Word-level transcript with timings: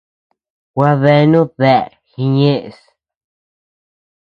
Gua 0.73 0.91
deanu 1.01 1.41
dea 1.59 1.79
jiñeʼes. 2.09 2.77